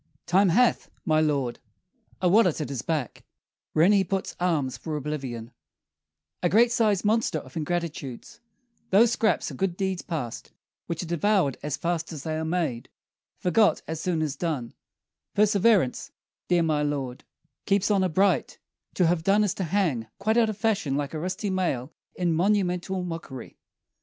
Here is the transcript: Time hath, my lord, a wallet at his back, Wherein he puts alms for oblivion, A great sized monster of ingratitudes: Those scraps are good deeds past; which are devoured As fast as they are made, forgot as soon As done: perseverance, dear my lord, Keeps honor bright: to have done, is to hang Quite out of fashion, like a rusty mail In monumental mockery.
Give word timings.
Time 0.25 0.49
hath, 0.49 0.89
my 1.05 1.21
lord, 1.21 1.59
a 2.23 2.27
wallet 2.27 2.59
at 2.59 2.69
his 2.69 2.81
back, 2.81 3.23
Wherein 3.73 3.91
he 3.91 4.03
puts 4.03 4.35
alms 4.39 4.75
for 4.75 4.97
oblivion, 4.97 5.51
A 6.41 6.49
great 6.49 6.71
sized 6.71 7.05
monster 7.05 7.37
of 7.37 7.55
ingratitudes: 7.55 8.39
Those 8.89 9.11
scraps 9.11 9.51
are 9.51 9.53
good 9.53 9.77
deeds 9.77 10.01
past; 10.01 10.53
which 10.87 11.03
are 11.03 11.05
devoured 11.05 11.59
As 11.61 11.77
fast 11.77 12.11
as 12.11 12.23
they 12.23 12.35
are 12.35 12.43
made, 12.43 12.89
forgot 13.37 13.83
as 13.87 14.01
soon 14.01 14.23
As 14.23 14.35
done: 14.35 14.73
perseverance, 15.35 16.09
dear 16.47 16.63
my 16.63 16.81
lord, 16.81 17.23
Keeps 17.67 17.91
honor 17.91 18.09
bright: 18.09 18.57
to 18.95 19.05
have 19.05 19.21
done, 19.23 19.43
is 19.43 19.53
to 19.53 19.65
hang 19.65 20.07
Quite 20.17 20.35
out 20.35 20.49
of 20.49 20.57
fashion, 20.57 20.97
like 20.97 21.13
a 21.13 21.19
rusty 21.19 21.51
mail 21.51 21.93
In 22.15 22.33
monumental 22.33 23.03
mockery. 23.03 23.59